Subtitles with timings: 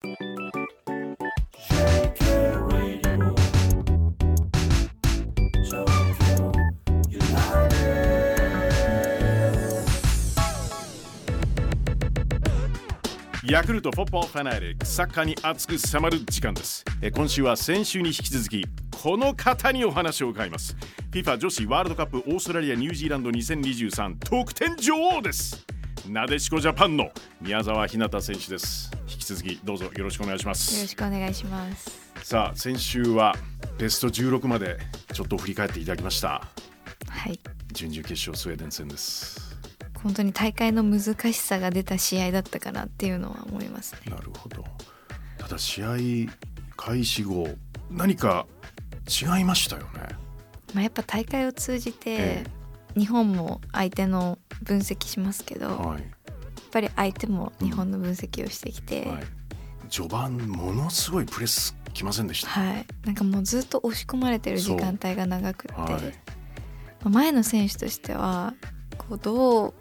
[0.00, 0.14] ヤ
[13.64, 16.84] クルトフォッポーファナリックサッカーに熱く迫る時間です。
[17.12, 18.64] 今週は先週に引き続き
[19.02, 20.76] この方にお話を伺います。
[21.10, 25.66] FIFA 女子ワールドカップオーストラリアニュージーランド2023得点女王です。
[26.08, 27.10] なでしこジャパンの
[27.40, 28.92] 宮澤ひなた選手です。
[29.28, 30.74] 続きどうぞよろしくお願いします。
[30.74, 31.90] よろしくお願いします。
[32.22, 33.34] さあ先週は
[33.76, 34.78] ベスト16まで
[35.12, 36.48] ちょっと振り返っていただきました。
[37.10, 37.38] はい。
[37.72, 39.54] 準々決勝スウェーデン戦です。
[40.02, 44.00] 本当に大会の難しさが出た試合だったかなっていうのは思いますね。
[44.10, 44.64] なるほど。
[45.36, 45.96] ただ試合
[46.78, 47.48] 開始後
[47.90, 48.46] 何か
[49.06, 49.88] 違いましたよね。
[50.72, 52.44] まあ、やっぱ大会を通じてえ。
[52.96, 56.17] 日本も相手の分析しますけど、はい
[56.70, 59.24] ぱり相手も日本の分析をしてきて、はい、
[59.88, 62.48] 序盤ものすごいプレスきませんでした？
[62.48, 65.92] はい、なんかもうずっと押し込まれてる時間帯が長くって、はい。
[65.92, 68.54] まあ前の選手としては
[68.96, 69.74] こうどう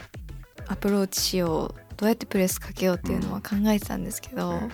[0.67, 4.69] アプローチしようどうやってプレスかけようっていうのは考えてたんですけど、え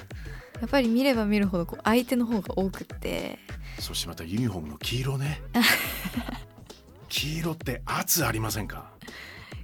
[0.61, 3.09] やっぱり見れば見るほどこう相手の方が多くって。
[3.09, 3.39] え
[3.80, 5.42] そしてまたユニフォームの黄色ね。
[7.09, 8.92] 黄色って圧ありませんか？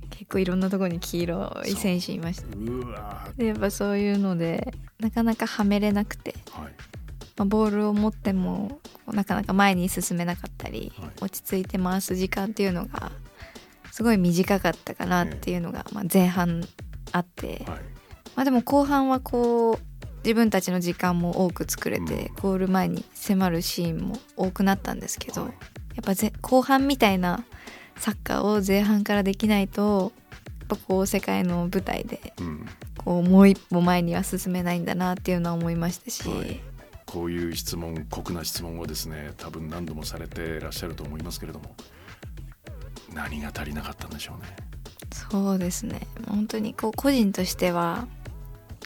[0.10, 2.48] 結構いろんなところに黄色い選手いました。
[3.38, 6.74] でやっぱそういうのでなかなかはめれなくて、ーはい。
[7.38, 11.10] まあ、ボールを持ってもなかなか前に進めなかったり、はい。
[11.22, 13.12] 落ち着いて回す時間っていうのが
[13.92, 16.68] すごい短かったかなっていうのが、まあ、前半
[17.12, 17.80] あって、はい。
[18.36, 22.36] まあ、でも後半はこう自分たちの時間も多く作れて、うん。
[22.36, 25.52] ゴール前に迫るシーンも多くなったんですけど、はい。
[25.96, 27.44] やっぱぜ後半みたいな
[28.00, 30.12] サッカーを前半からできないと
[30.60, 32.66] やっぱこう世界の舞台でうん。
[32.98, 36.60] こうもう一歩前には進めないんだなっていうのは思いましたし、はい。
[37.06, 41.74] こういう質問酷な質問をですね多分何度もされてらっしゃると思いますけれども
[43.14, 44.56] 何が足りなかったんでしょうね。
[45.12, 46.02] そうですね。
[46.28, 48.08] 本当にこう個人としては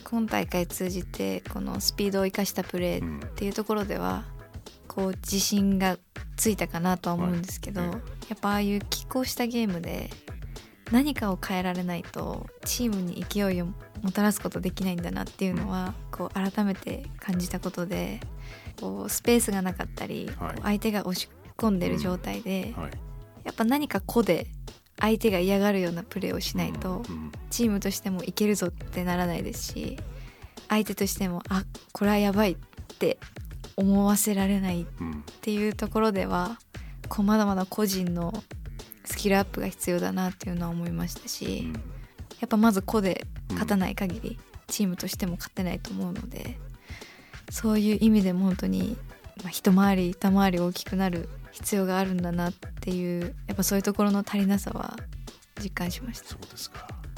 [0.03, 4.23] 今大会通じてこのスピードを生かしたプレーっていうところでは
[4.93, 5.97] こう自信が
[6.35, 7.89] ついたかなとは思うんですけど、はい。
[7.89, 7.97] や
[8.35, 10.09] っぱああいう拮抗したゲームで
[10.91, 13.67] 何かを変えられないとチームに勢いを
[14.01, 18.19] もたらすことできないんだなっていうのはこう改めて感じたことで
[18.79, 20.29] こうスペースがなかったり、
[20.61, 22.91] 相手が押し込んでる状態で、はい、
[23.43, 24.47] やっぱ何か個で
[24.99, 27.03] 相手が嫌がるようなプレーをしないと、
[27.49, 29.97] チームとしてもいけるぞってならないですし
[30.69, 32.55] 相手としてもあこれはやばいっ
[32.97, 33.17] て
[33.75, 35.23] 思わせられないっうん。
[35.41, 36.59] ていうところでは
[37.09, 38.33] こうまだまだ個人の
[39.05, 41.73] スキルアップが必要だなっていうのは思いましたし、うん。
[41.73, 46.57] やっぱまず個で勝たない限りチームとしても勝てないと思うので
[47.49, 48.97] そういう意味でも本当に、
[49.43, 54.97] まあ、一回り二回り大きくなる必要があるんだなっていうやっぱそういうところの足りなさは
[55.61, 56.35] 実感しました。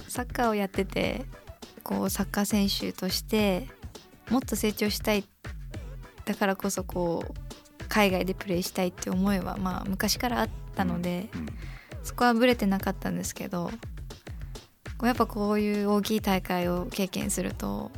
[0.09, 1.25] サッカーをやってて
[1.83, 3.67] こうサッカー選手として
[4.29, 5.23] もっと成長したい
[6.25, 11.47] だからこそこう海外でプレーしたいって思いはまあ昔からあったので、うん
[12.05, 13.71] そこはブレてなかったんですけど
[15.01, 17.91] やっぱこういう大きい大会を経験すると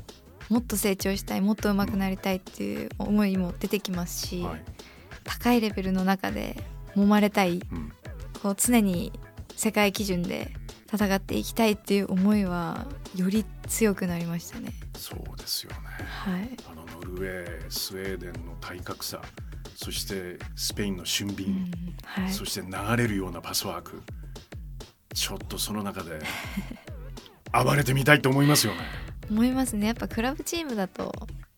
[0.49, 4.63] もっと成長したいもっと上手くなりたいっていう思いも出てきますし、はい。
[5.25, 6.63] 高いレベルの中で
[6.95, 7.91] 揉まれたいうん。
[8.41, 9.11] こう常に
[9.57, 10.53] 世界基準で
[10.91, 14.71] 戦っていきたいっていう思いはより強くなりましたね。
[14.95, 15.77] そうですよね。
[16.05, 19.21] はい、あのノルウェー、スウェーデンの体格差、
[19.75, 24.01] そしてスペインの俊敏、うんはい、そして流れるようなパスワーク、
[25.13, 26.21] ちょっとその中で
[27.63, 28.79] 暴れてみたいと思いますよね。
[29.29, 31.11] 思いますねやっぱクラブチームだと、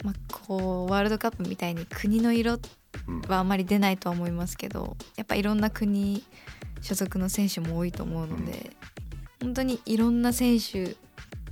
[0.03, 2.59] まあ、こうワールドカップみたいに国の色
[3.07, 6.23] うんはあまり出ないとは思いますけどやっぱいろんな国
[6.81, 8.72] 所属の選手も多いと思うので、
[9.41, 10.95] 本当にいろんな選手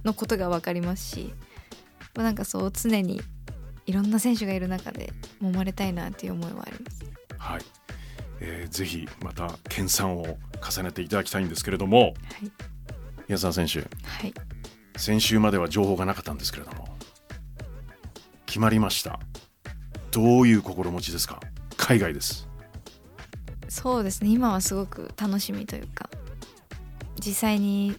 [0.04, 1.34] のことが分かりますし
[2.16, 3.22] まあなんかそう常に
[3.86, 7.06] いろんな選手がいる中で揉まれたいなっていう思いはあります。
[7.38, 7.62] はい、
[8.42, 12.14] えーぜひまた研鑽を重ねていただきたいんですけれども、はい、
[13.28, 13.86] 宮沢選手、は
[14.28, 14.34] い
[14.98, 16.88] 先週までは情報がなかったんですけれども、
[18.48, 19.20] 決まりました。
[20.10, 21.40] どういう心持ちですか？
[21.78, 22.48] 海外です。
[23.70, 26.10] そうですね今はすごく楽しみというか
[27.28, 27.98] 実際に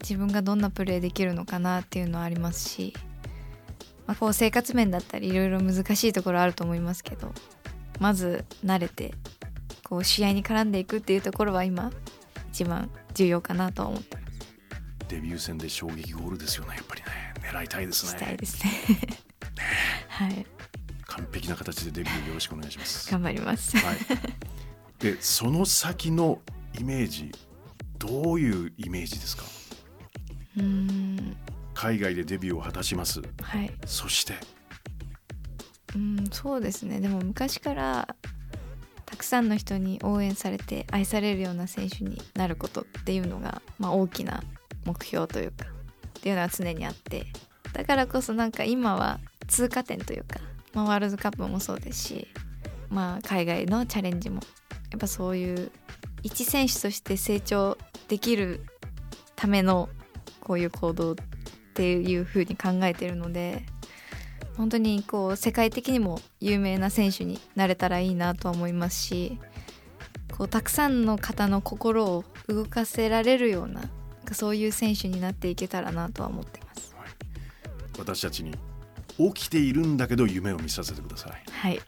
[0.00, 2.94] 自分がどんなプレーできるのかなっていうのはありますし、
[4.06, 7.30] まあ、こう生活面だったりいろいろ難しいところあると思いますけど
[7.98, 9.12] まず慣れて
[9.84, 11.92] こう試合に絡んでいくっていうところは今
[12.52, 14.30] 一番重要かなとは思ってます。
[15.08, 16.76] デビュー戦で衝撃ゴールですよね。
[16.76, 17.06] やっぱりね、
[17.52, 18.18] 狙いたいですね。
[18.18, 18.70] したいですね。
[20.08, 20.46] はい。
[21.06, 23.10] 完璧な形でデビューよろしくお願いします。
[23.10, 23.76] 頑張ります。
[23.76, 23.96] はい、
[25.00, 26.40] でその先の
[26.78, 27.32] イメージ
[28.00, 29.44] どういうイメージですか？
[30.56, 31.36] うーん
[31.74, 33.20] 海外でデビューを果たします。
[33.42, 33.70] はい。
[33.86, 34.34] そして。
[35.94, 37.00] うんそうですね。
[37.00, 38.16] でも昔から
[39.06, 44.42] たくさんの人に応援されて愛されるような選手になることっていうのが、まあ、大きな
[44.84, 47.26] 目標というかっていうのは常にあって。
[47.72, 50.40] だからこそなんか今は通過点というか、
[50.72, 52.28] まあ、ワールドカップもそうですし、
[52.88, 54.40] まあ、海外のチャレンジも
[54.90, 55.70] やっぱそういう
[56.22, 57.78] 一選手として成長
[58.10, 58.66] できる
[59.36, 59.88] ための
[60.40, 61.14] こういう行動っ
[61.74, 63.62] ていう風に考えてるので
[64.56, 69.38] 本当にこう世界的にも有名な選手になれたらいいなとは思いますし
[70.36, 73.82] こうたくさんの方の心を動かせられるような
[74.32, 76.96] そういう選手になっていけたらなとは思ってます。
[77.96, 78.52] 私たちに
[79.18, 81.42] 起きているんだけど夢を見させてください。
[81.50, 81.80] はい、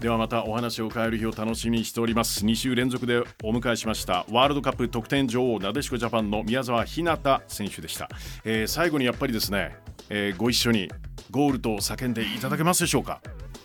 [0.00, 2.46] ではまたお話を変える日を楽しみにしております。
[2.46, 4.24] 2週連続でお迎えしました。
[4.30, 8.08] ワールドカップ得点女王なでしこジャパンの宮沢ひなた選手でした、
[8.44, 9.76] えー最後にやっぱりですね、
[10.08, 10.88] えーご一緒に
[11.32, 13.20] ゴールと叫んでいただけますでしょうか？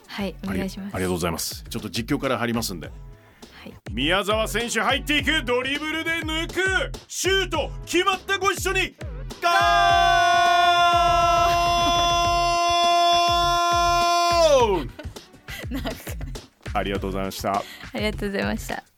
[0.08, 0.96] はい、お願いします。
[0.96, 1.64] ありがとうございます。
[1.70, 2.88] ちょっと実況から入りますんで。
[2.88, 2.94] は
[3.70, 5.44] い、宮沢選手入っていく。
[5.46, 6.92] ドリブルで抜く。
[7.08, 7.70] シュート。
[7.86, 8.80] 決まったご一緒に。
[8.80, 10.43] ゴー
[16.74, 17.64] ありがとうございましたあ
[17.96, 18.93] りがとうございました。